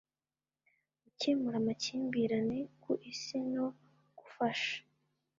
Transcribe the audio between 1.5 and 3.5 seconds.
amakimbirane ku isi